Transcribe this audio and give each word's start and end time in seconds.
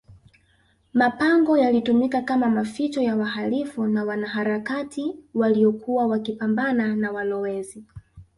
mapango 0.93 1.57
yalitumika 1.57 2.21
kama 2.21 2.49
maficho 2.49 3.01
ya 3.01 3.15
wahalifu 3.15 3.87
na 3.87 4.03
wanaharakati 4.03 5.15
waliyokuwa 5.33 6.07
wakipambana 6.07 6.95
na 6.95 7.11
walowezi 7.11 7.83